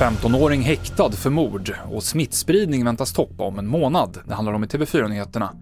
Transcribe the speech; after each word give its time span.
15-åring 0.00 0.62
häktad 0.62 1.10
för 1.12 1.30
mord 1.30 1.74
och 1.90 2.02
smittspridning 2.02 2.84
väntas 2.84 3.12
toppa 3.12 3.44
om 3.44 3.58
en 3.58 3.66
månad. 3.66 4.18
Det 4.26 4.34
handlar 4.34 4.52
om 4.52 4.64
i 4.64 4.66
TV4-nyheterna. 4.66 5.52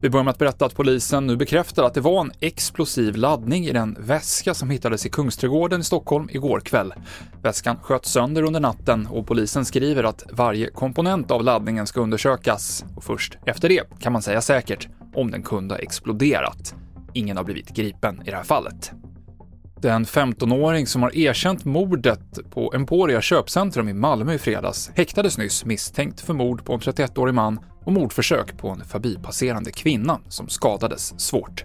Vi 0.00 0.10
börjar 0.10 0.24
med 0.24 0.30
att 0.30 0.38
berätta 0.38 0.66
att 0.66 0.74
polisen 0.74 1.26
nu 1.26 1.36
bekräftar 1.36 1.84
att 1.84 1.94
det 1.94 2.00
var 2.00 2.20
en 2.20 2.32
explosiv 2.40 3.16
laddning 3.16 3.66
i 3.66 3.72
den 3.72 3.96
väska 3.98 4.54
som 4.54 4.70
hittades 4.70 5.06
i 5.06 5.08
Kungsträdgården 5.08 5.80
i 5.80 5.84
Stockholm 5.84 6.28
igår 6.32 6.60
kväll. 6.60 6.94
Väskan 7.42 7.76
sköts 7.82 8.10
sönder 8.10 8.42
under 8.42 8.60
natten 8.60 9.06
och 9.06 9.26
polisen 9.26 9.64
skriver 9.64 10.04
att 10.04 10.24
varje 10.32 10.70
komponent 10.70 11.30
av 11.30 11.44
laddningen 11.44 11.86
ska 11.86 12.00
undersökas 12.00 12.84
och 12.96 13.04
först 13.04 13.38
efter 13.46 13.68
det 13.68 14.00
kan 14.00 14.12
man 14.12 14.22
säga 14.22 14.40
säkert 14.40 14.88
om 15.14 15.30
den 15.30 15.42
kunde 15.42 15.74
ha 15.74 15.78
exploderat. 15.78 16.74
Ingen 17.12 17.36
har 17.36 17.44
blivit 17.44 17.68
gripen 17.68 18.22
i 18.24 18.30
det 18.30 18.36
här 18.36 18.44
fallet. 18.44 18.92
Den 19.80 20.04
15-åring 20.04 20.86
som 20.86 21.02
har 21.02 21.16
erkänt 21.16 21.64
mordet 21.64 22.50
på 22.50 22.72
Emporia 22.74 23.20
köpcentrum 23.20 23.88
i 23.88 23.92
Malmö 23.92 24.34
i 24.34 24.38
fredags 24.38 24.90
häktades 24.94 25.38
nyss 25.38 25.64
misstänkt 25.64 26.20
för 26.20 26.34
mord 26.34 26.64
på 26.64 26.72
en 26.72 26.80
31-årig 26.80 27.34
man 27.34 27.60
och 27.84 27.92
mordförsök 27.92 28.58
på 28.58 28.68
en 28.68 28.84
förbipasserande 28.84 29.72
kvinna 29.72 30.20
som 30.28 30.48
skadades 30.48 31.20
svårt. 31.20 31.64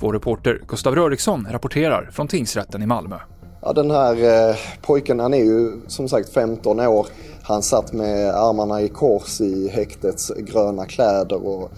Vår 0.00 0.12
reporter 0.12 0.62
Gustav 0.68 0.94
Röriksson 0.94 1.46
rapporterar 1.50 2.10
från 2.12 2.28
tingsrätten 2.28 2.82
i 2.82 2.86
Malmö. 2.86 3.16
Ja, 3.62 3.72
den 3.72 3.90
här 3.90 4.48
eh, 4.50 4.56
pojken 4.82 5.20
han 5.20 5.34
är 5.34 5.44
ju 5.44 5.72
som 5.86 6.08
sagt 6.08 6.32
15 6.32 6.80
år. 6.80 7.06
Han 7.42 7.62
satt 7.62 7.92
med 7.92 8.34
armarna 8.34 8.82
i 8.82 8.88
kors 8.88 9.40
i 9.40 9.68
häktets 9.68 10.32
gröna 10.38 10.86
kläder 10.86 11.46
och 11.46 11.72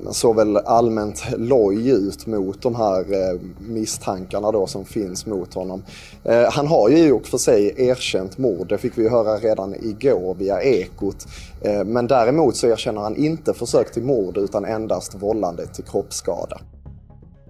men 0.00 0.12
såg 0.12 0.36
väl 0.36 0.56
allmänt 0.56 1.24
loj 1.36 1.88
ut 1.88 2.26
mot 2.26 2.62
de 2.62 2.74
här 2.74 3.00
eh, 3.00 3.40
misstankarna 3.58 4.52
då 4.52 4.66
som 4.66 4.84
finns 4.84 5.26
mot 5.26 5.54
honom. 5.54 5.82
Eh, 6.24 6.52
han 6.52 6.66
har 6.66 6.88
ju 6.88 6.98
i 6.98 7.10
och 7.10 7.26
för 7.26 7.38
sig 7.38 7.74
erkänt 7.76 8.38
mord, 8.38 8.68
det 8.68 8.78
fick 8.78 8.98
vi 8.98 9.08
höra 9.08 9.36
redan 9.36 9.74
igår 9.74 10.34
via 10.34 10.62
Ekot. 10.62 11.26
Eh, 11.60 11.84
men 11.84 12.06
däremot 12.06 12.56
så 12.56 12.66
erkänner 12.66 13.00
han 13.00 13.16
inte 13.16 13.54
försök 13.54 13.92
till 13.92 14.02
mord 14.02 14.36
utan 14.36 14.64
endast 14.64 15.14
vållande 15.14 15.66
till 15.66 15.84
kroppsskada. 15.84 16.60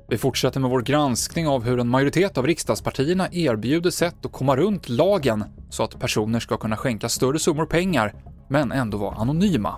Vi 0.08 0.18
fortsätter 0.18 0.60
med 0.60 0.70
vår 0.70 0.82
granskning 0.82 1.48
av 1.48 1.64
hur 1.64 1.80
en 1.80 1.88
majoritet 1.88 2.38
av 2.38 2.46
riksdagspartierna 2.46 3.28
erbjuder 3.32 3.90
sätt 3.90 4.14
att 4.24 4.32
komma 4.32 4.56
runt 4.56 4.88
lagen 4.88 5.44
så 5.70 5.82
att 5.82 6.00
personer 6.00 6.40
ska 6.40 6.56
kunna 6.56 6.76
skänka 6.76 7.08
större 7.08 7.38
summor 7.38 7.66
pengar, 7.66 8.14
men 8.48 8.72
ändå 8.72 8.98
vara 8.98 9.14
anonyma. 9.14 9.76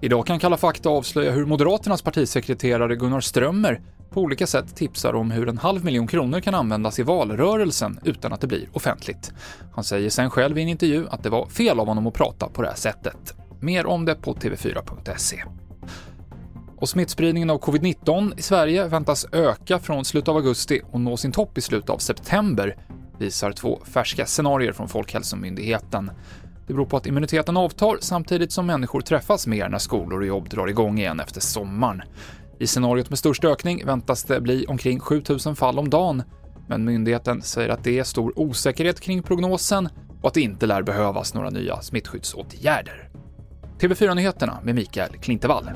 Idag 0.00 0.26
kan 0.26 0.38
Kalla 0.38 0.56
fakta 0.56 0.88
avslöja 0.88 1.32
hur 1.32 1.46
Moderaternas 1.46 2.02
partisekreterare 2.02 2.96
Gunnar 2.96 3.20
Strömmer 3.20 3.80
på 4.10 4.20
olika 4.20 4.46
sätt 4.46 4.76
tipsar 4.76 5.14
om 5.14 5.30
hur 5.30 5.48
en 5.48 5.58
halv 5.58 5.84
miljon 5.84 6.06
kronor 6.06 6.40
kan 6.40 6.54
användas 6.54 6.98
i 6.98 7.02
valrörelsen 7.02 8.00
utan 8.04 8.32
att 8.32 8.40
det 8.40 8.46
blir 8.46 8.68
offentligt. 8.72 9.32
Han 9.74 9.84
säger 9.84 10.10
sen 10.10 10.30
själv 10.30 10.58
i 10.58 10.62
en 10.62 10.68
intervju 10.68 11.06
att 11.10 11.22
det 11.22 11.30
var 11.30 11.46
fel 11.46 11.80
av 11.80 11.86
honom 11.86 12.06
att 12.06 12.14
prata 12.14 12.48
på 12.48 12.62
det 12.62 12.68
här 12.68 12.76
sättet. 12.76 13.34
Mer 13.60 13.86
om 13.86 14.04
det 14.04 14.14
på 14.14 14.34
tv4.se. 14.34 15.42
Och 16.76 16.88
smittspridningen 16.88 17.50
av 17.50 17.60
covid-19 17.60 18.38
i 18.38 18.42
Sverige 18.42 18.88
väntas 18.88 19.26
öka 19.32 19.78
från 19.78 20.04
slutet 20.04 20.28
av 20.28 20.36
augusti 20.36 20.80
och 20.90 21.00
nå 21.00 21.16
sin 21.16 21.32
topp 21.32 21.58
i 21.58 21.60
slutet 21.60 21.90
av 21.90 21.98
september, 21.98 22.76
visar 23.18 23.52
två 23.52 23.80
färska 23.84 24.26
scenarier 24.26 24.72
från 24.72 24.88
Folkhälsomyndigheten. 24.88 26.10
Det 26.66 26.74
beror 26.74 26.86
på 26.86 26.96
att 26.96 27.06
immuniteten 27.06 27.56
avtar 27.56 27.98
samtidigt 28.00 28.52
som 28.52 28.66
människor 28.66 29.00
träffas 29.00 29.46
mer 29.46 29.68
när 29.68 29.78
skolor 29.78 30.20
och 30.20 30.26
jobb 30.26 30.48
drar 30.48 30.66
igång 30.66 30.98
igen 30.98 31.20
efter 31.20 31.40
sommaren. 31.40 32.02
I 32.58 32.66
scenariot 32.66 33.10
med 33.10 33.18
störst 33.18 33.44
ökning 33.44 33.86
väntas 33.86 34.24
det 34.24 34.40
bli 34.40 34.66
omkring 34.66 35.00
7000 35.00 35.56
fall 35.56 35.78
om 35.78 35.90
dagen, 35.90 36.22
men 36.68 36.84
myndigheten 36.84 37.42
säger 37.42 37.68
att 37.68 37.84
det 37.84 37.98
är 37.98 38.04
stor 38.04 38.38
osäkerhet 38.38 39.00
kring 39.00 39.22
prognosen 39.22 39.88
och 40.22 40.28
att 40.28 40.34
det 40.34 40.40
inte 40.40 40.66
lär 40.66 40.82
behövas 40.82 41.34
några 41.34 41.50
nya 41.50 41.80
smittskyddsåtgärder. 41.82 43.08
TV4-nyheterna 43.80 44.58
med 44.62 44.74
Mikael 44.74 45.16
Klintevall. 45.16 45.70